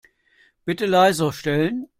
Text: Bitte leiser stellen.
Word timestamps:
Bitte 0.65 0.87
leiser 0.87 1.31
stellen. 1.31 1.85